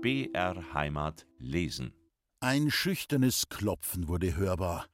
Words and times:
BR 0.00 0.74
Heimat 0.74 1.26
lesen. 1.38 1.92
Ein 2.38 2.70
schüchternes 2.70 3.48
Klopfen 3.48 4.06
wurde 4.06 4.36
hörbar. 4.36 4.86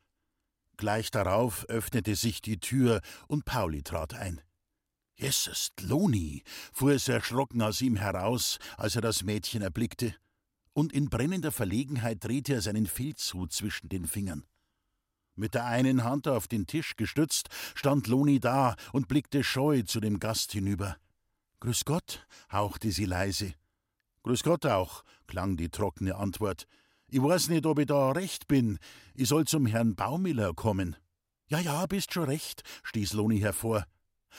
Gleich 0.79 1.11
darauf 1.11 1.69
öffnete 1.69 2.17
sich 2.17 2.41
die 2.41 2.59
Tür 2.59 3.03
und 3.29 3.45
Pauli 3.45 3.83
trat 3.83 4.15
ein. 4.15 4.41
Jesus, 5.15 5.73
Loni, 5.83 6.43
fuhr 6.73 6.93
es 6.93 7.07
erschrocken 7.07 7.61
aus 7.61 7.83
ihm 7.83 7.97
heraus, 7.97 8.59
als 8.79 8.97
er 8.97 9.03
das 9.03 9.23
Mädchen 9.25 9.61
erblickte, 9.61 10.15
und 10.73 10.91
in 10.95 11.11
brennender 11.11 11.53
Verlegenheit 11.53 12.25
drehte 12.25 12.55
er 12.55 12.63
seinen 12.63 12.87
Filzhut 12.87 13.53
zwischen 13.53 13.91
den 13.91 14.07
Fingern. 14.07 14.47
Mit 15.35 15.53
der 15.53 15.67
einen 15.67 16.03
Hand 16.03 16.29
auf 16.29 16.49
den 16.49 16.67
Tisch 16.67 16.97
gestützt, 16.97 17.51
stand 17.75 18.07
Loni 18.07 18.41
da 18.41 18.75
und 18.95 19.07
blickte 19.09 19.45
scheu 19.45 19.83
zu 19.83 20.01
dem 20.01 20.19
Gast 20.19 20.53
hinüber. 20.53 20.97
Grüß 21.61 21.85
Gott, 21.85 22.27
hauchte 22.51 22.91
sie 22.91 23.05
leise. 23.05 23.53
Grüß 24.25 24.43
Gott 24.43 24.65
auch, 24.65 25.05
klang 25.27 25.59
die 25.59 25.69
trockene 25.69 26.17
Antwort. 26.17 26.67
Ich 27.09 27.23
weiß 27.23 27.51
nicht, 27.51 27.67
ob 27.67 27.79
ich 27.79 27.87
da 27.87 28.11
recht 28.13 28.49
bin. 28.49 28.79
Ich 29.15 29.29
soll 29.29 29.47
zum 29.47 29.67
Herrn 29.67 29.95
Baumiller 29.95 30.55
kommen. 30.55 30.97
Ja, 31.49 31.61
ja, 31.61 31.85
bist 31.85 32.15
schon 32.15 32.25
recht, 32.25 32.63
stieß 32.85 33.13
Loni 33.13 33.41
hervor. 33.41 33.85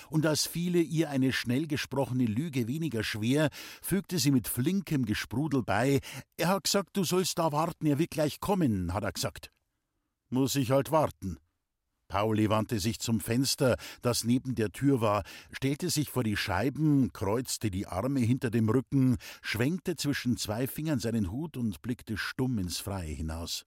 Und 0.09 0.26
als 0.26 0.48
fiele 0.48 0.81
ihr 0.81 1.12
eine 1.12 1.31
schnell 1.31 1.67
gesprochene 1.67 2.26
Lüge 2.26 2.67
weniger 2.67 3.03
schwer, 3.03 3.49
fügte 3.81 4.17
sie 4.17 4.31
mit 4.31 4.48
flinkem 4.48 5.05
Gesprudel 5.05 5.62
bei: 5.62 6.02
Er 6.35 6.48
hat 6.48 6.63
gesagt, 6.63 6.98
du 6.98 7.04
sollst 7.04 7.38
da 7.38 7.52
warten, 7.52 7.85
er 7.85 7.99
wird 7.99 8.09
gleich 8.09 8.40
kommen, 8.40 8.91
hat 8.91 9.04
er 9.04 9.12
gesagt. 9.12 9.52
Muss 10.29 10.55
ich 10.55 10.71
halt 10.71 10.90
warten. 10.90 11.38
Pauli 12.08 12.50
wandte 12.50 12.80
sich 12.80 13.00
zum 13.00 13.20
Fenster, 13.20 13.77
das 14.02 14.23
neben 14.23 14.55
der 14.55 14.72
Tür 14.72 15.02
war, 15.02 15.23
stellte 15.52 15.90
sich 15.90 16.09
vor 16.09 16.23
die 16.23 16.38
Scheiben, 16.38 17.12
kreuzte 17.13 17.72
die 17.72 17.88
Arme 17.88 18.20
hinter 18.20 18.49
dem 18.52 18.70
Rücken, 18.70 19.18
schwenkte 19.41 19.96
zwischen 19.96 20.38
zwei 20.38 20.68
Fingern 20.68 20.99
seinen 20.99 21.32
Hut 21.32 21.57
und 21.57 21.82
blickte 21.82 22.18
stumm 22.18 22.60
ins 22.60 22.79
Freie 22.79 23.13
hinaus. 23.13 23.66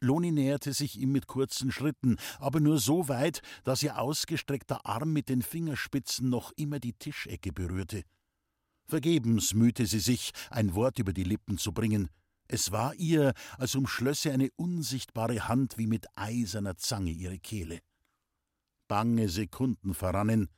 Loni 0.00 0.30
näherte 0.30 0.72
sich 0.72 0.98
ihm 0.98 1.10
mit 1.10 1.26
kurzen 1.26 1.72
Schritten, 1.72 2.16
aber 2.38 2.60
nur 2.60 2.78
so 2.78 3.08
weit, 3.08 3.42
dass 3.64 3.82
ihr 3.82 3.98
ausgestreckter 3.98 4.86
Arm 4.86 5.12
mit 5.12 5.28
den 5.28 5.42
Fingerspitzen 5.42 6.28
noch 6.28 6.52
immer 6.56 6.78
die 6.78 6.92
Tischecke 6.92 7.52
berührte. 7.52 8.04
Vergebens 8.88 9.54
mühte 9.54 9.86
sie 9.86 9.98
sich, 9.98 10.32
ein 10.50 10.74
Wort 10.74 10.98
über 10.98 11.12
die 11.12 11.24
Lippen 11.24 11.58
zu 11.58 11.72
bringen. 11.72 12.08
Es 12.48 12.72
war 12.72 12.94
ihr, 12.94 13.34
als 13.58 13.74
umschlösse 13.74 14.32
eine 14.32 14.48
unsichtbare 14.56 15.48
Hand 15.48 15.76
wie 15.76 15.86
mit 15.86 16.06
eiserner 16.16 16.76
Zange 16.76 17.10
ihre 17.10 17.38
Kehle. 17.38 17.80
Bange 18.88 19.28
Sekunden 19.28 19.92
verrannen, 19.92 20.48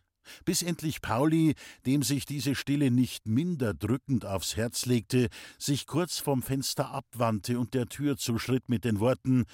bis 0.44 0.62
endlich 0.62 1.02
Pauli, 1.02 1.55
dem 1.86 2.05
sich 2.05 2.27
diese 2.27 2.55
Stille 2.55 2.92
nicht 2.92 3.27
minder 3.27 3.74
drückend 3.74 4.24
aufs 4.24 4.56
Herz 4.56 4.86
legte, 4.86 5.28
sich 5.58 5.86
kurz 5.86 6.19
vom 6.19 6.42
Fenster 6.42 6.91
abwandte 6.91 7.58
und 7.58 7.74
der 7.74 7.86
Tür 7.86 8.16
zuschritt 8.16 8.69
mit 8.69 8.84
den 8.84 9.00
Worten 9.00 9.44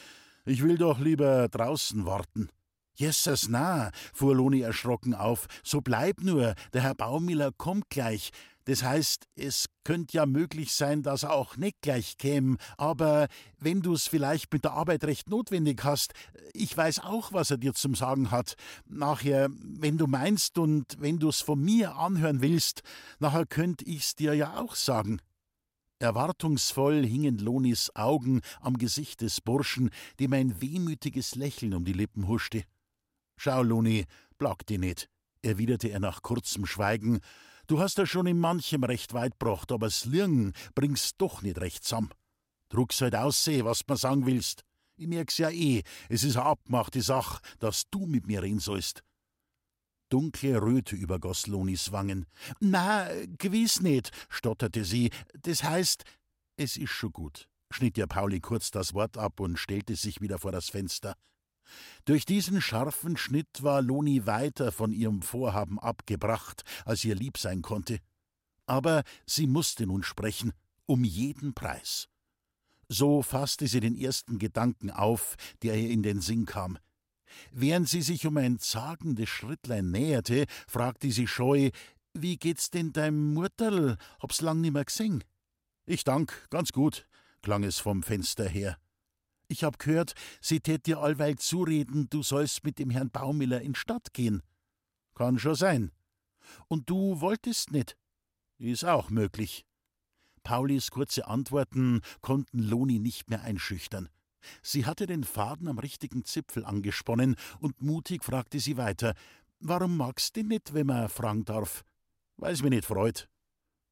Ich 0.44 0.62
will 0.62 0.76
doch 0.76 1.00
lieber 1.00 1.48
draußen 1.48 2.04
warten. 2.04 2.50
Jesus, 2.98 3.48
na, 3.48 3.90
fuhr 4.14 4.34
Loni 4.34 4.60
erschrocken 4.60 5.14
auf, 5.14 5.46
so 5.62 5.82
bleib 5.82 6.22
nur, 6.22 6.54
der 6.72 6.82
Herr 6.82 6.94
Baumiller 6.94 7.52
kommt 7.52 7.90
gleich. 7.90 8.30
Das 8.66 8.82
heißt, 8.82 9.28
es 9.36 9.66
könnte 9.84 10.16
ja 10.16 10.26
möglich 10.26 10.72
sein, 10.72 11.02
dass 11.02 11.22
er 11.22 11.32
auch 11.32 11.56
nicht 11.56 11.80
gleich 11.82 12.18
käme, 12.18 12.56
aber 12.76 13.28
wenn 13.58 13.80
du's 13.80 14.08
vielleicht 14.08 14.52
mit 14.52 14.64
der 14.64 14.72
Arbeit 14.72 15.04
recht 15.04 15.30
notwendig 15.30 15.84
hast, 15.84 16.14
ich 16.52 16.76
weiß 16.76 17.00
auch, 17.00 17.32
was 17.32 17.52
er 17.52 17.58
dir 17.58 17.74
zum 17.74 17.94
Sagen 17.94 18.32
hat. 18.32 18.56
Nachher, 18.86 19.48
wenn 19.50 19.98
du 19.98 20.08
meinst 20.08 20.58
und 20.58 20.96
wenn 20.98 21.20
du's 21.20 21.40
von 21.40 21.60
mir 21.62 21.94
anhören 21.94 22.42
willst, 22.42 22.82
nachher 23.20 23.46
könnt 23.46 23.82
ich's 23.82 24.16
dir 24.16 24.34
ja 24.34 24.58
auch 24.58 24.74
sagen. 24.74 25.20
Erwartungsvoll 26.00 27.06
hingen 27.06 27.38
Lonis 27.38 27.92
Augen 27.94 28.40
am 28.60 28.78
Gesicht 28.78 29.20
des 29.20 29.40
Burschen, 29.40 29.90
dem 30.18 30.32
ein 30.32 30.60
wehmütiges 30.60 31.36
Lächeln 31.36 31.72
um 31.72 31.84
die 31.84 31.92
Lippen 31.92 32.26
huschte. 32.26 32.64
Schau, 33.36 33.62
Luni, 33.62 34.06
plag 34.38 34.66
dich 34.66 34.78
nicht, 34.78 35.08
erwiderte 35.40 35.88
er 35.88 36.00
nach 36.00 36.22
kurzem 36.22 36.66
Schweigen. 36.66 37.20
Du 37.66 37.80
hast 37.80 37.98
ja 37.98 38.06
schon 38.06 38.26
in 38.26 38.38
manchem 38.38 38.84
recht 38.84 39.12
weit 39.12 39.38
gebracht, 39.38 39.72
aber 39.72 39.86
das 39.86 40.04
Lirgen 40.04 40.52
bringst 40.74 41.16
doch 41.18 41.42
nicht 41.42 41.58
recht 41.58 41.82
zusammen. 41.82 42.10
Druck's 42.68 43.00
halt 43.00 43.16
ausseh, 43.16 43.64
was 43.64 43.80
du 43.80 43.92
mir 43.92 43.96
sagen 43.96 44.26
willst. 44.26 44.64
Ich 44.96 45.08
merk's 45.08 45.38
ja 45.38 45.50
eh, 45.50 45.82
es 46.08 46.22
ist 46.22 46.36
eine 46.36 46.46
abgemachte 46.46 47.02
Sache, 47.02 47.40
dass 47.58 47.84
du 47.90 48.06
mit 48.06 48.26
mir 48.26 48.42
reden 48.42 48.60
sollst. 48.60 49.02
Dunkle 50.08 50.62
Röte 50.62 50.94
übergoss 50.94 51.48
Lonis 51.48 51.90
Wangen. 51.90 52.26
Na, 52.60 53.08
gewiss 53.38 53.80
nicht, 53.80 54.12
stotterte 54.28 54.84
sie. 54.84 55.10
Das 55.42 55.64
heißt, 55.64 56.04
es 56.56 56.76
ist 56.76 56.90
schon 56.90 57.12
gut, 57.12 57.48
schnitt 57.70 57.98
ihr 57.98 58.06
Pauli 58.06 58.40
kurz 58.40 58.70
das 58.70 58.94
Wort 58.94 59.18
ab 59.18 59.40
und 59.40 59.58
stellte 59.58 59.96
sich 59.96 60.20
wieder 60.20 60.38
vor 60.38 60.52
das 60.52 60.68
Fenster. 60.68 61.16
Durch 62.04 62.24
diesen 62.24 62.60
scharfen 62.60 63.16
Schnitt 63.16 63.62
war 63.62 63.82
Loni 63.82 64.26
weiter 64.26 64.72
von 64.72 64.92
ihrem 64.92 65.22
Vorhaben 65.22 65.78
abgebracht, 65.78 66.62
als 66.84 67.04
ihr 67.04 67.14
lieb 67.14 67.38
sein 67.38 67.62
konnte. 67.62 67.98
Aber 68.66 69.02
sie 69.26 69.46
musste 69.46 69.86
nun 69.86 70.02
sprechen, 70.02 70.52
um 70.86 71.04
jeden 71.04 71.54
Preis. 71.54 72.08
So 72.88 73.22
fasste 73.22 73.66
sie 73.66 73.80
den 73.80 73.96
ersten 73.96 74.38
Gedanken 74.38 74.90
auf, 74.90 75.36
der 75.62 75.76
ihr 75.76 75.90
in 75.90 76.02
den 76.02 76.20
Sinn 76.20 76.46
kam. 76.46 76.78
Während 77.50 77.88
sie 77.88 78.02
sich 78.02 78.26
um 78.26 78.36
ein 78.36 78.58
zagendes 78.58 79.28
Schrittlein 79.28 79.90
näherte, 79.90 80.46
fragte 80.68 81.10
sie 81.10 81.26
scheu: 81.26 81.70
Wie 82.14 82.36
geht's 82.36 82.70
denn 82.70 82.92
deinem 82.92 83.34
Mutterl? 83.34 83.96
Hab's 84.20 84.40
lang 84.40 84.60
nimmer 84.60 84.84
gesehen. 84.84 85.24
Ich 85.84 86.04
dank, 86.04 86.46
ganz 86.50 86.72
gut, 86.72 87.06
klang 87.42 87.64
es 87.64 87.78
vom 87.78 88.02
Fenster 88.02 88.48
her. 88.48 88.78
Ich 89.48 89.64
hab 89.64 89.78
gehört, 89.78 90.14
sie 90.40 90.60
tät 90.60 90.86
dir 90.86 90.98
allweil 90.98 91.36
zureden, 91.36 92.08
du 92.10 92.22
sollst 92.22 92.64
mit 92.64 92.78
dem 92.78 92.90
Herrn 92.90 93.10
Baumiller 93.10 93.60
in 93.60 93.74
Stadt 93.74 94.12
gehen. 94.12 94.42
Kann 95.14 95.38
schon 95.38 95.54
sein. 95.54 95.92
Und 96.68 96.90
du 96.90 97.20
wolltest 97.20 97.70
nicht. 97.70 97.96
Ist 98.58 98.84
auch 98.84 99.10
möglich. 99.10 99.64
Paulis 100.42 100.90
kurze 100.90 101.26
Antworten 101.26 102.00
konnten 102.20 102.58
Loni 102.58 102.98
nicht 102.98 103.30
mehr 103.30 103.42
einschüchtern. 103.42 104.08
Sie 104.62 104.86
hatte 104.86 105.06
den 105.06 105.24
Faden 105.24 105.68
am 105.68 105.78
richtigen 105.78 106.24
Zipfel 106.24 106.64
angesponnen 106.64 107.36
und 107.58 107.82
mutig 107.82 108.24
fragte 108.24 108.60
sie 108.60 108.76
weiter: 108.76 109.14
Warum 109.58 109.96
magst 109.96 110.36
du 110.36 110.44
nicht, 110.44 110.72
wenn 110.72 110.86
man 110.86 111.08
fragen 111.08 111.44
darf? 111.44 111.84
Weil's 112.36 112.62
mir 112.62 112.70
nicht 112.70 112.84
freut. 112.84 113.28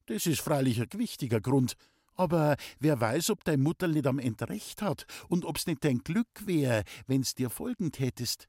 Das 0.06 0.26
ist 0.26 0.42
freilich 0.42 0.80
ein 0.80 0.88
gewichtiger 0.88 1.40
Grund. 1.40 1.76
Aber 2.16 2.56
wer 2.78 3.00
weiß, 3.00 3.30
ob 3.30 3.44
dein 3.44 3.60
Mutter 3.60 3.88
nicht 3.88 4.06
am 4.06 4.18
Ende 4.18 4.48
recht 4.48 4.82
hat 4.82 5.06
und 5.28 5.44
ob's 5.44 5.66
nicht 5.66 5.84
dein 5.84 5.98
Glück 5.98 6.46
wär, 6.46 6.84
wenn's 7.06 7.34
dir 7.34 7.50
folgen 7.50 7.92
tätest. 7.92 8.48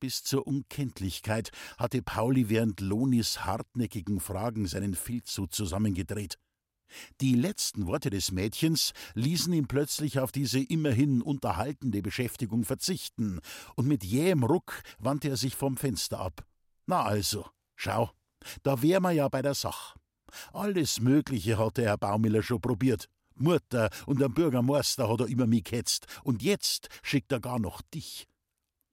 Bis 0.00 0.22
zur 0.22 0.46
Unkenntlichkeit 0.46 1.50
hatte 1.76 2.00
Pauli 2.00 2.48
während 2.48 2.80
Lonis 2.80 3.44
hartnäckigen 3.44 4.18
Fragen 4.18 4.66
seinen 4.66 4.94
Filzhut 4.94 5.52
zusammengedreht. 5.52 6.38
Die 7.20 7.34
letzten 7.34 7.86
Worte 7.86 8.10
des 8.10 8.32
Mädchens 8.32 8.92
ließen 9.14 9.52
ihn 9.52 9.68
plötzlich 9.68 10.18
auf 10.18 10.32
diese 10.32 10.58
immerhin 10.58 11.22
unterhaltende 11.22 12.02
Beschäftigung 12.02 12.64
verzichten, 12.64 13.40
und 13.76 13.86
mit 13.86 14.02
jähem 14.02 14.42
Ruck 14.42 14.82
wandte 14.98 15.28
er 15.28 15.36
sich 15.36 15.54
vom 15.54 15.76
Fenster 15.76 16.18
ab. 16.18 16.44
Na 16.86 17.02
also, 17.02 17.46
schau, 17.76 18.10
da 18.62 18.82
wär 18.82 19.00
man 19.00 19.14
ja 19.14 19.28
bei 19.28 19.42
der 19.42 19.54
Sach. 19.54 19.96
Alles 20.52 21.00
Mögliche 21.00 21.58
hat 21.58 21.76
der 21.76 21.86
Herr 21.86 21.98
Baumiller 21.98 22.42
schon 22.42 22.60
probiert. 22.60 23.08
Mutter 23.34 23.90
und 24.06 24.20
der 24.20 24.28
Bürgermeister 24.28 25.08
hat 25.08 25.20
er 25.20 25.28
immer 25.28 25.46
mich 25.46 25.64
ketzt. 25.64 26.06
Und 26.22 26.42
jetzt 26.42 26.88
schickt 27.02 27.32
er 27.32 27.40
gar 27.40 27.58
noch 27.58 27.82
dich. 27.82 28.26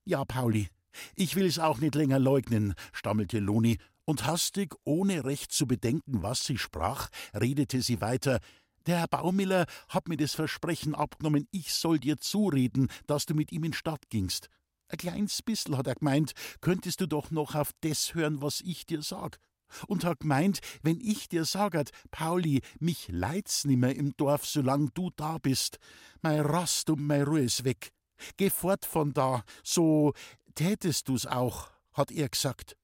Ja, 0.05 0.23
Pauli, 0.25 0.69
ich 1.15 1.35
will's 1.35 1.59
auch 1.59 1.79
nicht 1.79 1.95
länger 1.95 2.19
leugnen, 2.19 2.73
stammelte 2.93 3.39
Loni, 3.39 3.77
und 4.05 4.25
hastig, 4.25 4.73
ohne 4.85 5.25
recht 5.25 5.51
zu 5.51 5.67
bedenken, 5.67 6.23
was 6.23 6.45
sie 6.45 6.57
sprach, 6.57 7.09
redete 7.33 7.81
sie 7.81 7.99
weiter. 7.99 8.39
Der 8.85 8.99
Herr 8.99 9.07
Baumiller 9.09 9.65
hat 9.89 10.07
mir 10.07 10.15
das 10.15 10.33
Versprechen 10.33 10.95
abgenommen, 10.95 11.45
ich 11.51 11.73
soll 11.73 11.99
dir 11.99 12.17
zureden, 12.17 12.87
dass 13.05 13.25
du 13.25 13.33
mit 13.33 13.51
ihm 13.51 13.65
in 13.65 13.73
Stadt 13.73 14.09
gingst. 14.09 14.47
Ein 14.87 14.97
kleines 14.97 15.41
bissel, 15.41 15.75
hat 15.75 15.87
er 15.87 15.95
gemeint, 15.95 16.31
könntest 16.61 17.01
du 17.01 17.05
doch 17.05 17.31
noch 17.31 17.53
auf 17.53 17.71
das 17.81 18.13
hören, 18.13 18.41
was 18.41 18.61
ich 18.61 18.85
dir 18.85 19.01
sag 19.01 19.39
und 19.87 20.03
hat 20.03 20.21
gemeint, 20.21 20.59
wenn 20.81 20.99
ich 20.99 21.29
dir 21.29 21.45
saget, 21.45 21.91
Pauli, 22.11 22.61
mich 22.79 23.07
leid's 23.09 23.65
nimmer 23.65 23.93
im 23.93 24.15
Dorf, 24.17 24.45
solang 24.45 24.91
du 24.93 25.11
da 25.15 25.37
bist. 25.37 25.77
Mei 26.21 26.41
Rast 26.41 26.89
und 26.89 27.05
mei 27.05 27.23
Ruhe 27.23 27.41
ist 27.41 27.63
weg. 27.63 27.91
Geh 28.37 28.49
fort 28.49 28.85
von 28.85 29.13
da, 29.13 29.43
so 29.63 30.13
tätest 30.55 31.07
du's 31.07 31.25
auch, 31.25 31.69
hat 31.93 32.11
er 32.11 32.29
gesagt. 32.29 32.75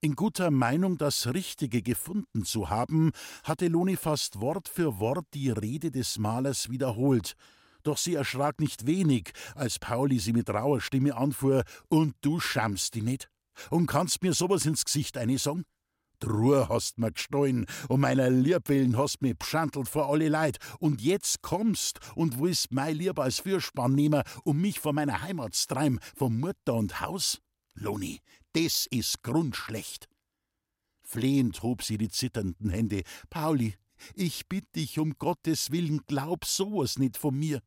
In 0.00 0.14
guter 0.14 0.52
Meinung, 0.52 0.96
das 0.96 1.26
Richtige 1.34 1.82
gefunden 1.82 2.44
zu 2.44 2.70
haben, 2.70 3.10
hatte 3.42 3.66
Loni 3.66 3.96
fast 3.96 4.40
Wort 4.40 4.68
für 4.68 5.00
Wort 5.00 5.26
die 5.34 5.50
Rede 5.50 5.90
des 5.90 6.18
Malers 6.18 6.70
wiederholt. 6.70 7.34
Doch 7.82 7.98
sie 7.98 8.14
erschrak 8.14 8.60
nicht 8.60 8.86
wenig, 8.86 9.32
als 9.56 9.80
Pauli 9.80 10.20
sie 10.20 10.32
mit 10.32 10.50
rauer 10.50 10.80
Stimme 10.80 11.16
anfuhr: 11.16 11.64
Und 11.88 12.14
du 12.20 12.38
schamst 12.38 12.94
die 12.94 13.02
nicht? 13.02 13.28
Und 13.70 13.88
kannst 13.88 14.22
mir 14.22 14.34
sowas 14.34 14.66
ins 14.66 14.84
Gesicht 14.84 15.18
eine 15.18 15.36
Truhe 16.20 16.68
hast 16.68 16.98
mir 16.98 17.12
gestohlen 17.12 17.66
und 17.88 18.00
meiner 18.00 18.30
Liebwillen 18.30 18.96
hast 18.96 19.22
mich 19.22 19.36
beschandelt 19.36 19.88
vor 19.88 20.10
alle 20.10 20.28
Leid. 20.28 20.58
Und 20.78 21.00
jetzt 21.00 21.42
kommst 21.42 22.00
und 22.14 22.40
willst 22.40 22.72
mein 22.72 22.96
Lieb 22.96 23.18
als 23.18 23.40
Fürspann 23.40 23.94
nehmen, 23.94 24.22
um 24.44 24.60
mich 24.60 24.80
von 24.80 24.94
meiner 24.94 25.22
Heimat 25.22 25.54
treiben, 25.68 26.00
von 26.16 26.38
Mutter 26.38 26.74
und 26.74 27.00
Haus? 27.00 27.40
Loni, 27.74 28.20
das 28.52 28.86
ist 28.90 29.22
grundschlecht. 29.22 30.08
Flehend 31.02 31.62
hob 31.62 31.82
sie 31.82 31.96
die 31.96 32.08
zitternden 32.08 32.70
Hände. 32.70 33.02
Pauli, 33.30 33.74
ich 34.14 34.48
bitt 34.48 34.74
dich 34.76 34.98
um 34.98 35.14
Gottes 35.18 35.70
Willen, 35.70 36.02
glaub 36.06 36.44
sowas 36.44 36.98
nicht 36.98 37.16
von 37.16 37.38
mir. 37.38 37.62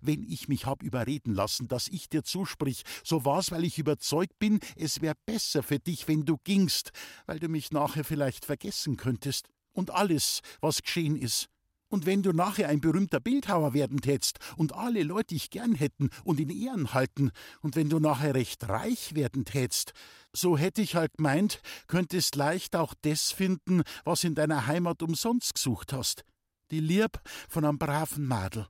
Wenn 0.00 0.22
ich 0.22 0.48
mich 0.48 0.66
hab 0.66 0.82
überreden 0.82 1.34
lassen, 1.34 1.68
dass 1.68 1.88
ich 1.88 2.08
dir 2.08 2.22
zusprich, 2.22 2.82
so 3.04 3.24
war's, 3.24 3.50
weil 3.50 3.64
ich 3.64 3.78
überzeugt 3.78 4.38
bin, 4.38 4.60
es 4.76 5.00
wär 5.00 5.14
besser 5.26 5.62
für 5.62 5.78
dich, 5.78 6.08
wenn 6.08 6.24
du 6.24 6.36
gingst, 6.44 6.90
weil 7.26 7.38
du 7.38 7.48
mich 7.48 7.70
nachher 7.70 8.04
vielleicht 8.04 8.44
vergessen 8.44 8.96
könntest. 8.96 9.48
Und 9.72 9.90
alles, 9.90 10.40
was 10.60 10.82
geschehen 10.82 11.16
ist. 11.16 11.48
Und 11.88 12.04
wenn 12.04 12.22
du 12.22 12.32
nachher 12.32 12.68
ein 12.68 12.80
berühmter 12.80 13.20
Bildhauer 13.20 13.72
werden 13.72 14.00
tätst 14.00 14.38
und 14.56 14.74
alle 14.74 15.02
Leute 15.02 15.34
dich 15.34 15.50
gern 15.50 15.74
hätten 15.74 16.10
und 16.24 16.40
in 16.40 16.50
Ehren 16.50 16.94
halten, 16.94 17.30
und 17.60 17.76
wenn 17.76 17.88
du 17.88 18.00
nachher 18.00 18.34
recht 18.34 18.68
reich 18.68 19.14
werden 19.14 19.44
tätst, 19.44 19.92
so 20.32 20.58
hätte 20.58 20.82
ich 20.82 20.96
halt 20.96 21.16
gemeint, 21.16 21.60
könntest 21.86 22.34
leicht 22.34 22.74
auch 22.74 22.94
das 23.02 23.30
finden, 23.30 23.82
was 24.04 24.24
in 24.24 24.34
deiner 24.34 24.66
Heimat 24.66 25.02
umsonst 25.02 25.54
gesucht 25.54 25.92
hast. 25.92 26.24
Die 26.72 26.80
Lieb 26.80 27.20
von 27.48 27.64
einem 27.64 27.78
braven 27.78 28.26
Madel. 28.26 28.66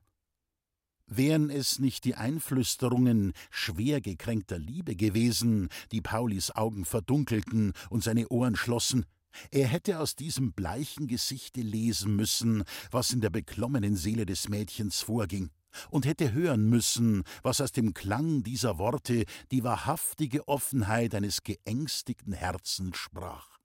Wären 1.07 1.49
es 1.49 1.79
nicht 1.79 2.03
die 2.03 2.15
Einflüsterungen 2.15 3.31
schwer 3.49 4.01
gekränkter 4.01 4.59
Liebe 4.59 4.95
gewesen, 4.95 5.69
die 5.93 6.01
Paulis 6.01 6.51
Augen 6.51 6.83
verdunkelten 6.83 7.71
und 7.89 8.03
seine 8.03 8.27
Ohren 8.27 8.57
schlossen, 8.57 9.05
er 9.51 9.67
hätte 9.67 9.99
aus 9.99 10.15
diesem 10.15 10.51
bleichen 10.53 11.07
Gesichte 11.07 11.61
lesen 11.61 12.15
müssen, 12.15 12.63
was 12.91 13.11
in 13.11 13.21
der 13.21 13.29
beklommenen 13.29 13.95
Seele 13.95 14.25
des 14.25 14.49
Mädchens 14.49 15.01
vorging, 15.01 15.51
und 15.89 16.05
hätte 16.05 16.33
hören 16.33 16.69
müssen, 16.69 17.23
was 17.43 17.61
aus 17.61 17.71
dem 17.71 17.93
Klang 17.93 18.43
dieser 18.43 18.77
Worte 18.77 19.25
die 19.51 19.63
wahrhaftige 19.63 20.47
Offenheit 20.47 21.13
eines 21.15 21.43
geängstigten 21.43 22.33
Herzens 22.33 22.97
sprach. 22.97 23.56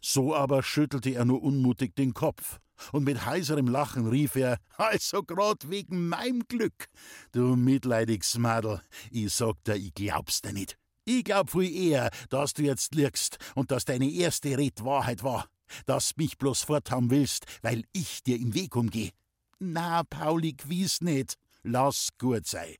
So 0.00 0.34
aber 0.34 0.62
schüttelte 0.62 1.10
er 1.10 1.24
nur 1.24 1.42
unmutig 1.42 1.94
den 1.94 2.14
Kopf, 2.14 2.60
und 2.90 3.04
mit 3.04 3.24
heiserem 3.24 3.68
Lachen 3.68 4.08
rief 4.08 4.34
er: 4.36 4.58
Also 4.76 5.22
grad 5.22 5.70
wegen 5.70 6.08
meinem 6.08 6.42
Glück. 6.48 6.86
Du 7.32 7.56
mitleidiges 7.56 8.38
Madel, 8.38 8.80
ich 9.10 9.32
sag 9.32 9.62
dir, 9.64 9.76
ich 9.76 9.94
glaub's 9.94 10.42
dir 10.42 10.52
nicht. 10.52 10.76
Ich 11.04 11.24
glaub 11.24 11.50
viel 11.50 11.70
eher, 11.74 12.10
dass 12.30 12.54
du 12.54 12.62
jetzt 12.62 12.94
liegst 12.94 13.38
und 13.54 13.70
dass 13.70 13.84
deine 13.84 14.08
erste 14.10 14.56
Red 14.56 14.84
Wahrheit 14.84 15.24
war, 15.24 15.48
dass 15.86 16.16
mich 16.16 16.38
bloß 16.38 16.62
forthaben 16.62 17.10
willst, 17.10 17.46
weil 17.62 17.82
ich 17.92 18.22
dir 18.22 18.36
im 18.36 18.54
Weg 18.54 18.76
umgeh. 18.76 19.10
Na, 19.58 20.04
Pauli, 20.04 20.52
gewiss 20.52 21.00
nicht. 21.00 21.34
Lass 21.64 22.08
gut 22.18 22.46
sei. 22.46 22.76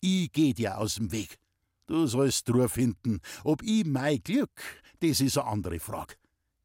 Ich 0.00 0.32
geh 0.32 0.52
dir 0.52 0.78
aus 0.78 0.96
dem 0.96 1.12
Weg. 1.12 1.38
Du 1.86 2.06
sollst 2.06 2.48
Ruhe 2.50 2.68
finden. 2.68 3.20
Ob 3.42 3.62
ich 3.62 3.84
mein 3.84 4.22
Glück, 4.22 4.82
das 5.00 5.20
ist 5.20 5.38
eine 5.38 5.48
andere 5.48 5.80
Frage 5.80 6.14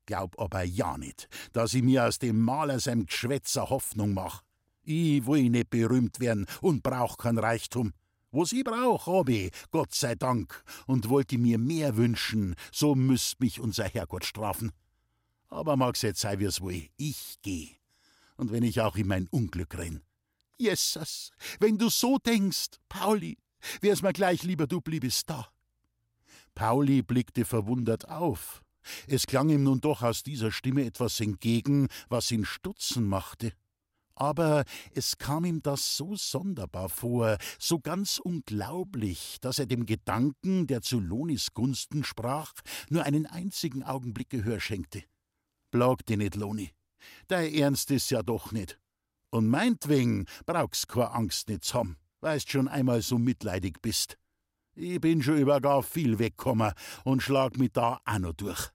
glaub 0.07 0.39
aber 0.39 0.63
ja 0.63 0.97
nicht, 0.97 1.29
dass 1.53 1.75
ich 1.75 1.83
mir 1.83 2.07
aus 2.07 2.17
dem 2.17 2.41
Maler 2.41 2.79
seinem 2.79 3.05
Geschwätzer 3.05 3.69
Hoffnung 3.69 4.15
mach. 4.15 4.43
Ich 4.81 5.27
will 5.27 5.49
nicht 5.49 5.69
berühmt 5.69 6.19
werden 6.19 6.47
und 6.61 6.81
brauch 6.81 7.17
kein 7.17 7.37
Reichtum. 7.37 7.93
Was 8.31 8.51
ich 8.51 8.63
brauch, 8.63 9.07
hab 9.07 9.29
ich, 9.29 9.51
Gott 9.71 9.93
sei 9.93 10.15
Dank, 10.15 10.63
und 10.85 11.09
wollte 11.09 11.37
mir 11.37 11.57
mehr 11.57 11.97
wünschen, 11.97 12.55
so 12.71 12.95
müsst 12.95 13.39
mich 13.39 13.59
unser 13.59 13.85
Herrgott 13.85 14.25
strafen. 14.25 14.71
Aber 15.49 15.77
mag's 15.77 16.01
jetzt 16.01 16.21
sei 16.21 16.39
wie's 16.39 16.61
wohl, 16.61 16.87
ich 16.97 17.37
geh. 17.41 17.69
Und 18.35 18.51
wenn 18.51 18.63
ich 18.63 18.81
auch 18.81 18.95
in 18.95 19.07
mein 19.07 19.27
Unglück 19.27 19.77
renn. 19.77 20.01
Jesus, 20.57 21.31
wenn 21.59 21.77
du 21.77 21.89
so 21.89 22.17
denkst, 22.17 22.79
Pauli, 22.89 23.37
wär's 23.81 24.01
mir 24.01 24.13
gleich 24.13 24.43
lieber, 24.43 24.67
du 24.67 24.81
bliebest 24.81 25.29
da. 25.29 25.47
Pauli 26.55 27.01
blickte 27.01 27.45
verwundert 27.45 28.09
auf. 28.09 28.63
Es 29.07 29.25
klang 29.27 29.49
ihm 29.49 29.63
nun 29.63 29.81
doch 29.81 30.01
aus 30.01 30.23
dieser 30.23 30.51
Stimme 30.51 30.85
etwas 30.85 31.19
entgegen, 31.19 31.87
was 32.09 32.31
ihn 32.31 32.45
stutzen 32.45 33.05
machte. 33.05 33.53
Aber 34.15 34.63
es 34.95 35.19
kam 35.19 35.45
ihm 35.45 35.61
das 35.61 35.95
so 35.95 36.15
sonderbar 36.15 36.89
vor, 36.89 37.37
so 37.59 37.79
ganz 37.79 38.17
unglaublich, 38.17 39.37
dass 39.41 39.59
er 39.59 39.67
dem 39.67 39.85
Gedanken, 39.85 40.65
der 40.65 40.81
zu 40.81 40.99
Lonis 40.99 41.53
Gunsten 41.53 42.03
sprach, 42.03 42.53
nur 42.89 43.03
einen 43.03 43.27
einzigen 43.27 43.83
Augenblick 43.83 44.31
Gehör 44.31 44.59
schenkte. 44.59 45.03
Blag 45.69 46.03
dich 46.07 46.17
nicht, 46.17 46.35
Loni. 46.35 46.71
Dein 47.27 47.53
Ernst 47.53 47.91
ist 47.91 48.09
ja 48.09 48.23
doch 48.23 48.51
nicht. 48.51 48.79
Und 49.29 49.47
meinetwegen 49.47 50.25
brauchst 50.47 50.87
keine 50.87 51.11
Angst 51.11 51.49
nicht 51.49 51.71
haben, 51.73 51.97
weißt 52.21 52.49
schon 52.49 52.67
einmal 52.67 53.03
so 53.03 53.19
mitleidig 53.19 53.81
bist. 53.83 54.17
Ich 54.73 55.01
bin 55.01 55.21
schon 55.21 55.37
über 55.37 55.61
gar 55.61 55.83
viel 55.83 56.17
weggekommen 56.17 56.71
und 57.03 57.21
schlag 57.21 57.57
mich 57.57 57.71
da 57.71 57.99
auch 58.05 58.19
noch 58.19 58.33
durch. 58.33 58.71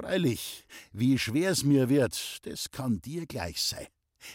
Freilich, 0.00 0.64
wie 0.92 1.18
schwer's 1.18 1.64
mir 1.64 1.88
wird, 1.88 2.46
das 2.46 2.70
kann 2.70 3.00
dir 3.00 3.26
gleich 3.26 3.60
sein, 3.60 3.88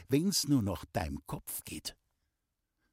wenn's 0.09 0.45
nur 0.49 0.61
noch 0.61 0.83
deinem 0.91 1.25
Kopf 1.25 1.63
geht. 1.63 1.95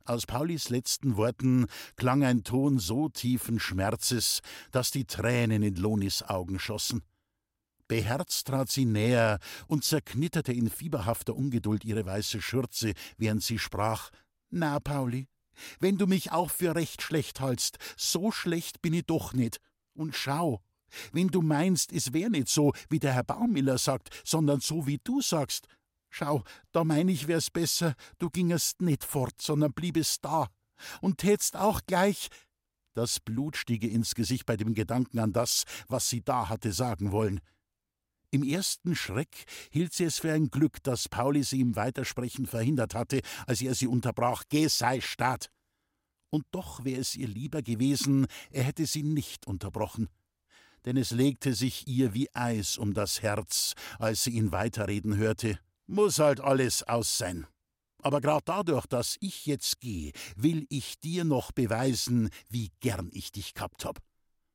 Aus 0.04 0.24
Paulis 0.24 0.68
letzten 0.68 1.16
Worten 1.16 1.66
klang 1.96 2.22
ein 2.22 2.44
Ton 2.44 2.78
so 2.78 3.08
tiefen 3.08 3.58
Schmerzes, 3.58 4.40
dass 4.70 4.92
die 4.92 5.04
Tränen 5.04 5.64
in 5.64 5.74
Lonis 5.74 6.22
Augen 6.22 6.60
schossen. 6.60 7.02
Beherzt 7.88 8.46
trat 8.46 8.70
sie 8.70 8.84
näher 8.84 9.40
und 9.66 9.82
zerknitterte 9.82 10.52
in 10.52 10.70
fieberhafter 10.70 11.34
Ungeduld 11.34 11.84
ihre 11.84 12.06
weiße 12.06 12.40
Schürze, 12.40 12.92
während 13.18 13.42
sie 13.42 13.58
sprach: 13.58 14.10
Na, 14.48 14.78
Pauli, 14.78 15.26
wenn 15.80 15.98
du 15.98 16.06
mich 16.06 16.30
auch 16.30 16.52
für 16.52 16.76
recht 16.76 17.02
schlecht 17.02 17.40
hältst, 17.40 17.78
so 17.96 18.30
schlecht 18.30 18.80
bin 18.80 18.94
ich 18.94 19.06
doch 19.06 19.32
nicht. 19.32 19.60
Und 19.92 20.14
schau, 20.14 20.62
wenn 21.12 21.28
du 21.28 21.42
meinst, 21.42 21.92
es 21.92 22.12
wär 22.12 22.30
nicht 22.30 22.48
so, 22.48 22.72
wie 22.88 22.98
der 22.98 23.12
Herr 23.12 23.24
Baumiller 23.24 23.78
sagt, 23.78 24.10
sondern 24.24 24.60
so, 24.60 24.86
wie 24.86 24.98
du 25.02 25.20
sagst, 25.20 25.66
schau, 26.10 26.42
da 26.72 26.84
mein 26.84 27.08
ich, 27.08 27.28
wär's 27.28 27.50
besser, 27.50 27.94
du 28.18 28.30
gingest 28.30 28.82
nicht 28.82 29.04
fort, 29.04 29.40
sondern 29.40 29.72
bliebest 29.72 30.24
da 30.24 30.48
und 31.00 31.18
tätst 31.18 31.56
auch 31.56 31.80
gleich. 31.86 32.28
Das 32.94 33.20
Blut 33.20 33.56
stiege 33.56 33.86
ins 33.86 34.14
Gesicht 34.14 34.46
bei 34.46 34.56
dem 34.56 34.74
Gedanken 34.74 35.18
an 35.20 35.32
das, 35.32 35.64
was 35.88 36.08
sie 36.08 36.22
da 36.22 36.48
hatte 36.48 36.72
sagen 36.72 37.12
wollen. 37.12 37.40
Im 38.32 38.44
ersten 38.44 38.94
Schreck 38.94 39.44
hielt 39.70 39.92
sie 39.92 40.04
es 40.04 40.18
für 40.18 40.32
ein 40.32 40.50
Glück, 40.50 40.82
dass 40.82 41.08
Pauli 41.08 41.42
sie 41.42 41.60
im 41.60 41.74
Weitersprechen 41.74 42.46
verhindert 42.46 42.94
hatte, 42.94 43.22
als 43.46 43.60
er 43.60 43.74
sie 43.74 43.88
unterbrach. 43.88 44.44
Geh, 44.48 44.68
sei 44.68 45.00
Staat! 45.00 45.50
Und 46.30 46.46
doch 46.52 46.84
wäre 46.84 47.00
es 47.00 47.16
ihr 47.16 47.26
lieber 47.26 47.60
gewesen, 47.60 48.26
er 48.50 48.62
hätte 48.62 48.86
sie 48.86 49.02
nicht 49.02 49.48
unterbrochen 49.48 50.08
denn 50.84 50.96
es 50.96 51.10
legte 51.10 51.54
sich 51.54 51.86
ihr 51.86 52.14
wie 52.14 52.28
Eis 52.34 52.78
um 52.78 52.94
das 52.94 53.22
Herz, 53.22 53.74
als 53.98 54.24
sie 54.24 54.30
ihn 54.30 54.52
weiterreden 54.52 55.16
hörte. 55.16 55.58
Muss 55.86 56.18
halt 56.18 56.40
alles 56.40 56.82
aus 56.84 57.18
sein. 57.18 57.46
Aber 58.02 58.20
grad 58.20 58.48
dadurch, 58.48 58.86
dass 58.86 59.16
ich 59.20 59.46
jetzt 59.46 59.80
gehe, 59.80 60.12
will 60.36 60.66
ich 60.70 60.98
dir 61.00 61.24
noch 61.24 61.52
beweisen, 61.52 62.30
wie 62.48 62.70
gern 62.80 63.10
ich 63.12 63.32
dich 63.32 63.54
gehabt 63.54 63.84
hab. 63.84 63.98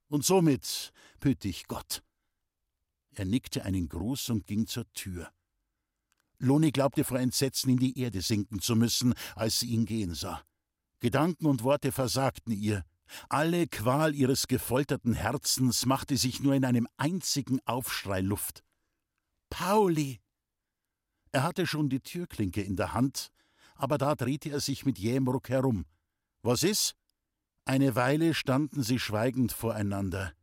Und 0.08 0.26
somit 0.26 0.92
bitte 1.20 1.48
ich 1.48 1.68
Gott. 1.68 2.02
Er 3.12 3.26
nickte 3.26 3.64
einen 3.64 3.88
Gruß 3.88 4.30
und 4.30 4.48
ging 4.48 4.68
zur 4.68 4.92
Tür. 4.94 5.32
Loni 6.40 6.72
glaubte 6.72 7.04
vor 7.04 7.20
Entsetzen 7.20 7.70
in 7.70 7.78
die 7.78 7.98
Erde 7.98 8.22
sinken 8.22 8.60
zu 8.60 8.76
müssen, 8.76 9.14
als 9.36 9.60
sie 9.60 9.68
ihn 9.68 9.86
gehen 9.86 10.14
sah. 10.14 10.44
Gedanken 11.00 11.46
und 11.46 11.64
Worte 11.64 11.92
versagten 11.92 12.52
ihr. 12.52 12.84
Alle 13.30 13.68
Qual 13.68 14.16
ihres 14.16 14.48
gefolterten 14.48 15.14
Herzens 15.14 15.86
machte 15.86 16.18
sich 16.18 16.42
nur 16.42 16.54
in 16.54 16.66
einem 16.66 16.88
einzigen 16.98 17.60
Aufschrei 17.66 18.22
Luft. 18.22 18.64
Pauli! 19.50 20.20
Er 21.32 21.44
hatte 21.44 21.68
schon 21.68 21.90
die 21.90 22.00
Türklinke 22.00 22.62
in 22.62 22.76
der 22.76 22.94
Hand, 22.94 23.30
aber 23.76 23.98
da 23.98 24.16
drehte 24.16 24.50
er 24.50 24.60
sich 24.60 24.86
mit 24.86 24.98
jähem 24.98 25.28
Ruck 25.28 25.50
herum. 25.50 25.86
Was 26.42 26.64
ist? 26.64 26.96
Eine 27.66 27.96
Weile 27.96 28.34
standen 28.34 28.84
sie 28.84 29.00
schweigend 29.00 29.52
voreinander. 29.52 30.34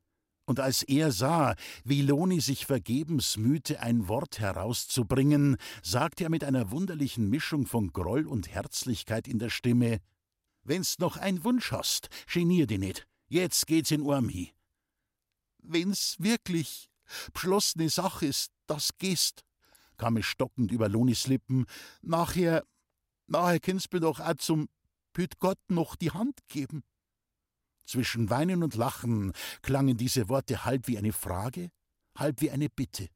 Und 0.45 0.59
als 0.59 0.83
er 0.83 1.12
sah, 1.12 1.54
wie 1.85 2.02
Loni 2.02 2.40
sich 2.40 2.66
vergebens 2.66 3.37
mühte, 3.37 3.81
ein 3.81 4.09
Wort 4.09 4.40
herauszubringen, 4.40 5.57
sagte 5.83 6.25
er 6.25 6.31
mit 6.31 6.42
einer 6.42 6.73
wunderlichen 6.73 7.31
Mischung 7.31 7.66
von 7.66 7.92
Groll 7.92 8.26
und 8.26 8.49
Herzlichkeit 8.49 9.28
in 9.28 9.38
der 9.38 9.50
Stimme 9.50 10.00
Wenn's 10.64 10.99
noch 10.99 11.16
ein 11.16 11.45
Wunsch 11.45 11.73
hast, 11.73 12.09
genier 12.33 12.66
dich 12.66 12.78
nicht. 12.78 13.07
Jetzt 13.28 13.66
geht's 13.66 13.90
in 13.90 14.09
Arm 14.09 14.28
hi. 14.28 14.52
Wenn's 15.59 16.16
wirklich 16.19 16.90
beschlossene 17.33 17.88
Sache 17.88 18.26
ist, 18.26 18.52
das 18.66 18.90
gehst, 18.99 19.42
kam 19.97 20.16
es 20.16 20.26
stockend 20.26 20.73
über 20.73 20.88
Lonis 20.88 21.26
Lippen. 21.26 21.66
Nachher, 22.00 22.64
nachher 23.26 23.61
kannst 23.61 23.92
mir 23.92 24.00
doch 24.00 24.21
auch 24.21 24.35
zum 24.35 24.69
Püt 25.12 25.38
Gott 25.38 25.59
noch 25.69 25.97
die 25.97 26.11
Hand 26.11 26.40
geben. 26.49 26.83
Zwischen 27.85 28.31
Weinen 28.31 28.62
und 28.62 28.76
Lachen 28.76 29.33
klangen 29.62 29.97
diese 29.97 30.28
Worte 30.28 30.64
halb 30.64 30.87
wie 30.87 30.99
eine 30.99 31.12
Frage, 31.12 31.71
halb 32.16 32.40
wie 32.40 32.50
eine 32.50 32.69
Bitte. 32.69 33.09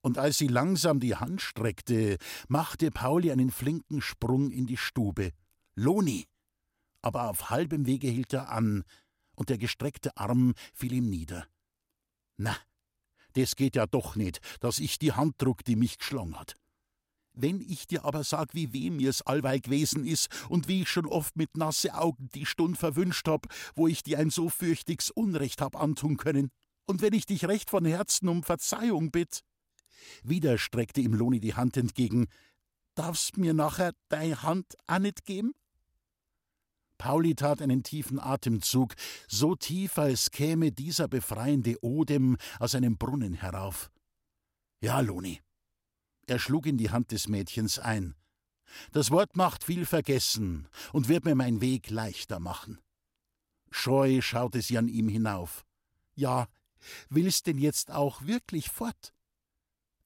Und 0.00 0.18
als 0.18 0.38
sie 0.38 0.48
langsam 0.48 1.00
die 1.00 1.16
Hand 1.16 1.40
streckte, 1.40 2.18
machte 2.48 2.90
Pauli 2.90 3.30
einen 3.30 3.50
flinken 3.50 4.00
Sprung 4.00 4.50
in 4.50 4.66
die 4.66 4.76
Stube. 4.76 5.32
Loni! 5.74 6.26
Aber 7.02 7.28
auf 7.28 7.50
halbem 7.50 7.86
Wege 7.86 8.08
hielt 8.08 8.32
er 8.32 8.50
an, 8.50 8.84
und 9.34 9.48
der 9.48 9.58
gestreckte 9.58 10.16
Arm 10.16 10.54
fiel 10.72 10.92
ihm 10.92 11.08
nieder. 11.08 11.46
Na, 12.36 12.56
das 13.34 13.56
geht 13.56 13.76
ja 13.76 13.86
doch 13.86 14.14
nicht, 14.16 14.40
dass 14.60 14.78
ich 14.78 14.98
die 14.98 15.12
Hand 15.12 15.34
druck, 15.38 15.64
die 15.64 15.76
mich 15.76 15.98
geschlagen 15.98 16.38
hat. 16.38 16.56
Wenn 17.34 17.60
ich 17.62 17.86
dir 17.86 18.04
aber 18.04 18.24
sag, 18.24 18.54
wie 18.54 18.74
weh 18.74 18.90
mir's 18.90 19.22
allweil 19.22 19.60
gewesen 19.60 20.04
is 20.04 20.28
und 20.50 20.68
wie 20.68 20.82
ich 20.82 20.90
schon 20.90 21.06
oft 21.06 21.34
mit 21.36 21.56
nasse 21.56 21.94
Augen 21.94 22.28
die 22.34 22.44
Stund 22.44 22.76
verwünscht 22.76 23.26
hab, 23.26 23.46
wo 23.74 23.88
ich 23.88 24.02
dir 24.02 24.18
ein 24.18 24.28
so 24.28 24.50
fürchtiges 24.50 25.10
Unrecht 25.10 25.62
hab 25.62 25.76
antun 25.76 26.18
können, 26.18 26.50
und 26.84 27.00
wenn 27.00 27.14
ich 27.14 27.26
dich 27.26 27.46
recht 27.46 27.70
von 27.70 27.84
Herzen 27.84 28.28
um 28.28 28.42
Verzeihung 28.42 29.10
bitt. 29.10 29.40
Wieder 30.22 30.58
streckte 30.58 31.00
ihm 31.00 31.14
Loni 31.14 31.40
die 31.40 31.54
Hand 31.54 31.76
entgegen. 31.76 32.26
Darfst 32.94 33.38
mir 33.38 33.54
nachher 33.54 33.92
deine 34.08 34.42
Hand 34.42 34.74
auch 34.86 34.98
nicht 34.98 35.24
geben? 35.24 35.54
Pauli 37.02 37.34
tat 37.34 37.60
einen 37.60 37.82
tiefen 37.82 38.20
Atemzug, 38.20 38.94
so 39.26 39.56
tief, 39.56 39.98
als 39.98 40.30
käme 40.30 40.70
dieser 40.70 41.08
befreiende 41.08 41.82
Odem 41.82 42.36
aus 42.60 42.76
einem 42.76 42.96
Brunnen 42.96 43.34
herauf. 43.34 43.90
Ja, 44.80 45.00
Loni, 45.00 45.40
er 46.28 46.38
schlug 46.38 46.64
in 46.64 46.78
die 46.78 46.90
Hand 46.90 47.10
des 47.10 47.26
Mädchens 47.26 47.80
ein. 47.80 48.14
Das 48.92 49.10
Wort 49.10 49.34
macht 49.34 49.64
viel 49.64 49.84
vergessen 49.84 50.68
und 50.92 51.08
wird 51.08 51.24
mir 51.24 51.34
mein 51.34 51.60
Weg 51.60 51.90
leichter 51.90 52.38
machen. 52.38 52.78
Scheu 53.72 54.20
schaute 54.20 54.62
sie 54.62 54.78
an 54.78 54.86
ihm 54.86 55.08
hinauf. 55.08 55.66
Ja, 56.14 56.46
willst 57.08 57.48
denn 57.48 57.58
jetzt 57.58 57.90
auch 57.90 58.22
wirklich 58.22 58.70
fort? 58.70 59.12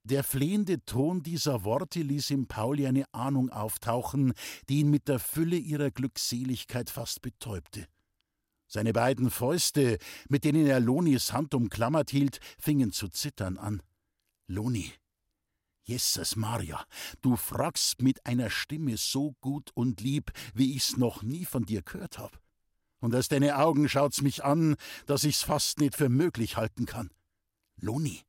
Der 0.08 0.22
flehende 0.22 0.84
Ton 0.84 1.24
dieser 1.24 1.64
Worte 1.64 2.00
ließ 2.00 2.30
im 2.30 2.46
Pauli 2.46 2.86
eine 2.86 3.12
Ahnung 3.12 3.50
auftauchen, 3.50 4.34
die 4.68 4.78
ihn 4.78 4.88
mit 4.88 5.08
der 5.08 5.18
Fülle 5.18 5.56
ihrer 5.56 5.90
Glückseligkeit 5.90 6.90
fast 6.90 7.22
betäubte. 7.22 7.88
Seine 8.68 8.92
beiden 8.92 9.32
Fäuste, 9.32 9.98
mit 10.28 10.44
denen 10.44 10.64
er 10.68 10.78
Lonis 10.78 11.32
Hand 11.32 11.54
umklammert 11.54 12.10
hielt, 12.10 12.38
fingen 12.56 12.92
zu 12.92 13.08
zittern 13.08 13.58
an. 13.58 13.82
Loni, 14.46 14.92
Jesus 15.82 16.36
Maria, 16.36 16.84
du 17.20 17.34
fragst 17.34 18.00
mit 18.00 18.24
einer 18.26 18.48
Stimme 18.48 18.96
so 18.98 19.34
gut 19.40 19.72
und 19.74 20.00
lieb, 20.00 20.30
wie 20.54 20.76
ich's 20.76 20.96
noch 20.96 21.24
nie 21.24 21.44
von 21.44 21.64
dir 21.64 21.82
gehört 21.82 22.20
hab. 22.20 22.40
Und 23.00 23.12
aus 23.12 23.26
deine 23.26 23.58
Augen 23.58 23.88
schaut's 23.88 24.22
mich 24.22 24.44
an, 24.44 24.76
dass 25.06 25.24
ich's 25.24 25.42
fast 25.42 25.80
nicht 25.80 25.96
für 25.96 26.08
möglich 26.08 26.56
halten 26.56 26.86
kann. 26.86 27.10
Loni, 27.80 28.22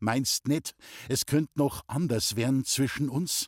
meinst 0.00 0.48
nicht, 0.48 0.74
es 1.08 1.26
könnt 1.26 1.56
noch 1.56 1.84
anders 1.86 2.36
werden 2.36 2.64
zwischen 2.64 3.08
uns? 3.08 3.46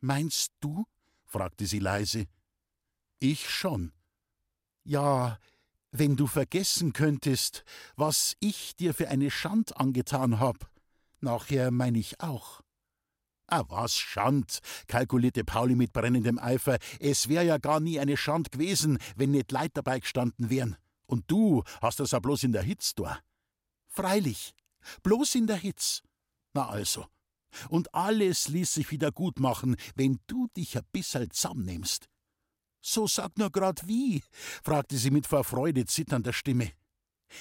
Meinst 0.00 0.52
du? 0.60 0.84
fragte 1.24 1.66
sie 1.66 1.78
leise. 1.78 2.26
Ich 3.18 3.48
schon. 3.48 3.92
Ja, 4.84 5.38
wenn 5.90 6.16
du 6.16 6.26
vergessen 6.26 6.92
könntest, 6.92 7.64
was 7.96 8.36
ich 8.40 8.76
dir 8.76 8.94
für 8.94 9.08
eine 9.08 9.30
Schand 9.30 9.76
angetan 9.78 10.38
hab, 10.38 10.70
Nachher 11.20 11.70
meine 11.70 11.98
ich 11.98 12.20
auch. 12.20 12.60
Ah, 13.48 13.64
was 13.68 13.96
Schand, 13.96 14.60
kalkulierte 14.86 15.44
Pauli 15.44 15.76
mit 15.76 15.92
brennendem 15.92 16.38
Eifer. 16.38 16.78
Es 17.00 17.28
wär 17.28 17.42
ja 17.42 17.58
gar 17.58 17.80
nie 17.80 18.00
eine 18.00 18.16
Schand 18.16 18.50
gewesen, 18.50 18.98
wenn 19.16 19.30
nicht 19.30 19.52
Leid 19.52 19.72
dabei 19.74 20.00
gestanden 20.00 20.50
wären. 20.50 20.76
Und 21.06 21.30
du 21.30 21.62
hast 21.80 22.00
das 22.00 22.10
ja 22.10 22.18
bloß 22.18 22.42
in 22.42 22.52
der 22.52 22.62
Hitz 22.62 22.94
da. 22.94 23.18
Freilich, 23.88 24.52
bloß 25.02 25.34
in 25.36 25.46
der 25.46 25.56
Hitz. 25.56 26.02
Na 26.54 26.68
also. 26.68 27.06
Und 27.68 27.94
alles 27.94 28.48
ließ 28.48 28.74
sich 28.74 28.90
wieder 28.90 29.12
gut 29.12 29.40
machen, 29.40 29.76
wenn 29.94 30.18
du 30.26 30.48
dich 30.56 30.76
ein 30.76 30.84
bisserl 30.92 31.28
zusammennimmst. 31.28 32.08
So 32.82 33.06
sag 33.06 33.36
nur 33.38 33.50
grad 33.50 33.88
wie, 33.88 34.22
fragte 34.62 34.96
sie 34.96 35.10
mit 35.10 35.26
vor 35.26 35.44
Freude 35.44 35.86
zitternder 35.86 36.32
Stimme. 36.32 36.70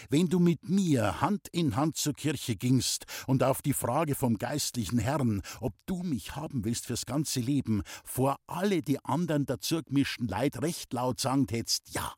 Wenn 0.10 0.28
du 0.28 0.40
mit 0.40 0.68
mir 0.68 1.22
Hand 1.22 1.48
in 1.52 1.76
Hand 1.76 1.98
zur 1.98 2.14
Kirche 2.14 2.56
gingst 2.56 3.06
und 3.28 3.44
auf 3.44 3.62
die 3.62 3.74
Frage 3.74 4.16
vom 4.16 4.38
geistlichen 4.38 4.98
Herrn, 4.98 5.42
ob 5.62 5.74
du 5.86 6.02
mich 6.02 6.36
haben 6.36 6.66
willst 6.66 6.88
fürs 6.88 7.06
ganze 7.06 7.40
Leben, 7.40 7.84
vor 8.04 8.38
alle 8.48 8.82
die 8.82 9.04
anderen 9.06 9.46
dazu 9.46 9.84
gemischten 9.84 10.28
Leid 10.28 10.62
recht 10.62 10.92
laut 10.94 11.20
sagen 11.20 11.46
hättest, 11.50 11.94
ja. 11.94 12.14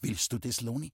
Willst 0.00 0.32
du 0.32 0.38
das, 0.38 0.60
Loni? 0.60 0.92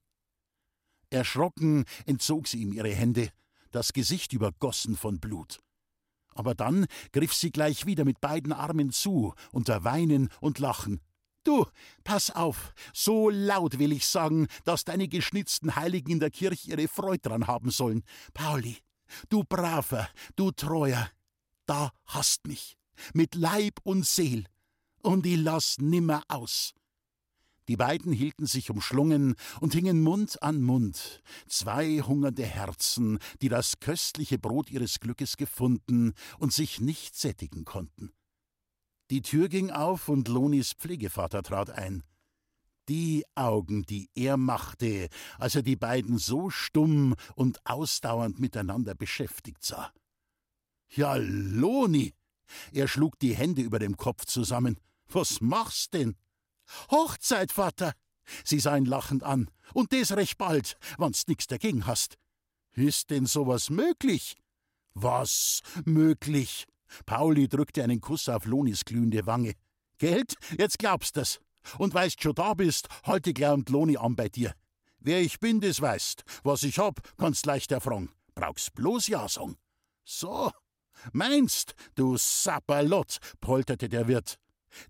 Erschrocken 1.09 1.85
entzog 2.05 2.47
sie 2.47 2.61
ihm 2.61 2.73
ihre 2.73 2.93
Hände, 2.93 3.29
das 3.71 3.93
Gesicht 3.93 4.33
übergossen 4.33 4.95
von 4.95 5.19
Blut. 5.19 5.59
Aber 6.33 6.55
dann 6.55 6.85
griff 7.11 7.33
sie 7.33 7.51
gleich 7.51 7.85
wieder 7.85 8.05
mit 8.05 8.21
beiden 8.21 8.53
Armen 8.53 8.91
zu, 8.91 9.33
unter 9.51 9.83
Weinen 9.83 10.29
und 10.39 10.59
Lachen. 10.59 11.01
Du, 11.43 11.65
pass 12.03 12.31
auf, 12.31 12.73
so 12.93 13.29
laut 13.29 13.79
will 13.79 13.91
ich 13.91 14.05
sagen, 14.05 14.47
dass 14.65 14.83
deine 14.83 15.07
geschnitzten 15.07 15.75
Heiligen 15.75 16.11
in 16.11 16.19
der 16.19 16.31
Kirche 16.31 16.71
ihre 16.71 16.87
Freude 16.87 17.29
dran 17.29 17.47
haben 17.47 17.71
sollen. 17.71 18.03
Pauli, 18.33 18.77
du 19.29 19.43
braver, 19.43 20.09
du 20.35 20.51
treuer, 20.51 21.09
da 21.65 21.91
hast 22.05 22.45
mich, 22.45 22.77
mit 23.13 23.35
Leib 23.35 23.79
und 23.83 24.05
Seel, 24.05 24.45
und 25.01 25.25
ich 25.25 25.37
lass 25.37 25.77
nimmer 25.79 26.23
aus. 26.27 26.73
Die 27.69 27.77
beiden 27.77 28.11
hielten 28.11 28.47
sich 28.47 28.71
umschlungen 28.71 29.35
und 29.61 29.75
hingen 29.75 30.01
Mund 30.01 30.41
an 30.41 30.59
Mund, 30.59 31.21
zwei 31.47 31.99
hungernde 31.99 32.43
Herzen, 32.43 33.19
die 33.43 33.47
das 33.47 33.79
köstliche 33.79 34.39
Brot 34.39 34.71
ihres 34.71 34.99
Glückes 34.99 35.37
gefunden 35.37 36.13
und 36.39 36.51
sich 36.51 36.81
nicht 36.81 37.15
sättigen 37.15 37.65
konnten. 37.65 38.11
Die 39.11 39.21
Tür 39.21 39.49
ging 39.49 39.69
auf 39.69 40.09
und 40.09 40.27
Lonis 40.29 40.73
Pflegevater 40.73 41.43
trat 41.43 41.69
ein. 41.69 42.01
Die 42.87 43.23
Augen, 43.35 43.83
die 43.83 44.09
er 44.15 44.37
machte, 44.37 45.07
als 45.37 45.53
er 45.53 45.61
die 45.61 45.75
beiden 45.75 46.17
so 46.17 46.49
stumm 46.49 47.13
und 47.35 47.63
ausdauernd 47.67 48.39
miteinander 48.39 48.95
beschäftigt 48.95 49.63
sah. 49.63 49.93
Ja, 50.87 51.17
Loni! 51.17 52.15
Er 52.71 52.87
schlug 52.87 53.19
die 53.19 53.35
Hände 53.35 53.61
über 53.61 53.77
dem 53.77 53.95
Kopf 53.95 54.25
zusammen. 54.25 54.79
Was 55.07 55.39
machst 55.39 55.93
denn? 55.93 56.15
Hochzeit, 56.91 57.51
Vater! 57.51 57.93
Sie 58.43 58.59
sah 58.59 58.77
ihn 58.77 58.85
lachend 58.85 59.23
an. 59.23 59.49
Und 59.73 59.91
des 59.91 60.15
recht 60.15 60.37
bald, 60.37 60.77
wann's 60.97 61.27
nix 61.27 61.47
dagegen 61.47 61.85
hast. 61.85 62.17
Ist 62.73 63.09
denn 63.09 63.25
sowas 63.25 63.69
möglich? 63.69 64.37
Was 64.93 65.61
möglich? 65.85 66.65
Pauli 67.05 67.47
drückte 67.47 67.83
einen 67.83 68.01
Kuss 68.01 68.29
auf 68.29 68.45
Lonis 68.45 68.85
glühende 68.85 69.25
Wange. 69.25 69.53
Geld? 69.97 70.35
Jetzt 70.57 70.79
glaubst 70.79 71.17
das. 71.17 71.39
Und 71.77 71.93
weißt 71.93 72.21
schon 72.21 72.35
da 72.35 72.53
bist, 72.53 72.87
halte 73.03 73.33
glaubt 73.33 73.69
Loni 73.69 73.97
an 73.97 74.15
bei 74.15 74.29
dir. 74.29 74.53
Wer 74.99 75.21
ich 75.21 75.39
bin, 75.39 75.61
das 75.61 75.81
weißt. 75.81 76.23
Was 76.43 76.63
ich 76.63 76.79
hab, 76.79 77.01
kannst 77.17 77.45
leicht 77.45 77.71
erfragen. 77.71 78.11
Brauchst 78.35 78.73
bloß 78.73 79.07
Ja 79.07 79.27
sagen. 79.27 79.57
So. 80.03 80.51
Meinst, 81.13 81.75
du 81.95 82.17
Sapperlot, 82.17 83.19
polterte 83.39 83.87
der 83.87 84.07
Wirt. 84.07 84.37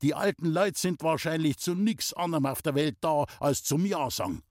Die 0.01 0.13
alten 0.13 0.47
Leut 0.47 0.77
sind 0.77 1.03
wahrscheinlich 1.03 1.57
zu 1.57 1.75
nix 1.75 2.13
anderem 2.13 2.45
auf 2.45 2.61
der 2.61 2.75
Welt 2.75 2.97
da, 3.01 3.25
als 3.39 3.63
zum 3.63 3.85
Ja 3.85 4.09
sagen. 4.09 4.43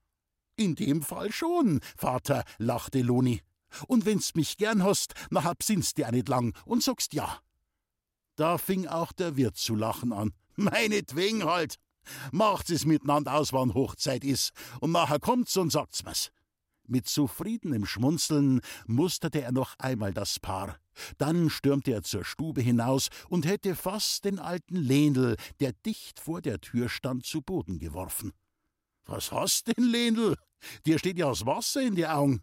In 0.55 0.75
dem 0.75 1.01
Fall 1.01 1.31
schon, 1.31 1.79
Vater, 1.97 2.43
lachte 2.57 3.01
Loni. 3.01 3.41
Und 3.87 4.05
wenn's 4.05 4.35
mich 4.35 4.57
gern 4.57 4.83
hast, 4.83 5.13
nachher 5.29 5.55
besinnst 5.55 5.97
dir 5.97 6.07
auch 6.07 6.11
nicht 6.11 6.27
lang 6.27 6.57
und 6.65 6.83
sagst 6.83 7.13
ja. 7.13 7.39
Da 8.35 8.57
fing 8.57 8.87
auch 8.87 9.11
der 9.11 9.37
Wirt 9.37 9.57
zu 9.57 9.75
lachen 9.75 10.13
an. 10.13 10.33
Meinetwegen 10.55 11.45
halt. 11.45 11.75
Macht's 12.31 12.69
es 12.69 12.85
miteinander 12.85 13.33
aus, 13.33 13.53
wann 13.53 13.73
Hochzeit 13.73 14.23
is, 14.23 14.51
und 14.79 14.91
nachher 14.91 15.19
kommt's 15.19 15.55
und 15.57 15.71
sagt's 15.71 16.03
mir's. 16.03 16.31
Mit 16.91 17.07
zufriedenem 17.07 17.85
Schmunzeln 17.85 18.61
musterte 18.87 19.43
er 19.43 19.51
noch 19.51 19.77
einmal 19.77 20.11
das 20.11 20.39
Paar. 20.39 20.79
Dann 21.19 21.51
stürmte 21.51 21.91
er 21.91 22.01
zur 22.01 22.25
Stube 22.25 22.61
hinaus 22.61 23.09
und 23.29 23.45
hätte 23.45 23.75
fast 23.75 24.25
den 24.25 24.39
alten 24.39 24.75
Lehnl, 24.75 25.35
der 25.59 25.73
dicht 25.85 26.19
vor 26.19 26.41
der 26.41 26.59
Tür 26.59 26.89
stand, 26.89 27.27
zu 27.27 27.43
Boden 27.43 27.77
geworfen. 27.77 28.33
Was 29.05 29.31
hast 29.31 29.67
denn, 29.67 29.83
Lehnl? 29.83 30.35
Dir 30.87 30.97
steht 30.97 31.19
ja 31.19 31.29
das 31.29 31.45
Wasser 31.45 31.83
in 31.83 31.93
die 31.93 32.07
Augen. 32.07 32.41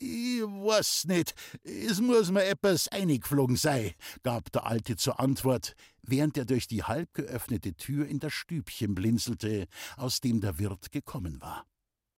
Ich 0.00 0.42
weiß 0.42 1.04
nicht, 1.04 1.34
es 1.62 2.00
muss 2.00 2.32
mir 2.32 2.46
etwas 2.46 2.88
eingeflogen 2.88 3.56
sein, 3.56 3.92
gab 4.24 4.50
der 4.50 4.66
Alte 4.66 4.96
zur 4.96 5.20
Antwort, 5.20 5.74
während 6.02 6.36
er 6.36 6.46
durch 6.46 6.66
die 6.66 6.82
halb 6.82 7.14
geöffnete 7.14 7.74
Tür 7.74 8.08
in 8.08 8.18
das 8.18 8.32
Stübchen 8.32 8.96
blinzelte, 8.96 9.68
aus 9.96 10.20
dem 10.20 10.40
der 10.40 10.58
Wirt 10.58 10.90
gekommen 10.90 11.40
war. 11.40 11.64